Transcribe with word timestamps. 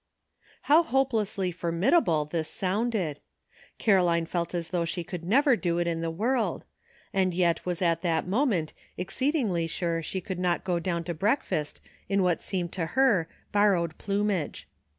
How 0.63 0.81
hopelessly 0.81 1.51
formidable 1.51 2.25
this 2.25 2.47
sounded 2.47 3.17
1 3.17 3.17
Caroline 3.77 4.25
felt 4.25 4.55
as 4.55 4.69
though 4.69 4.83
she 4.83 5.03
could 5.03 5.23
never 5.23 5.55
do 5.55 5.77
it 5.77 5.85
in 5.85 6.01
the 6.01 6.09
world, 6.09 6.65
and 7.13 7.35
yet 7.35 7.67
was 7.67 7.83
at 7.83 8.01
that 8.01 8.25
moment 8.25 8.73
exceed 8.97 9.35
ingly 9.35 9.69
sure 9.69 10.01
she 10.01 10.19
could 10.19 10.39
not 10.39 10.63
go 10.63 10.79
down 10.79 11.03
to 11.03 11.13
breakfast 11.13 11.81
in 12.09 12.23
what 12.23 12.41
seemed 12.41 12.71
to 12.71 12.85
her 12.97 13.27
borrowed 13.51 13.95
plumage. 13.99 14.67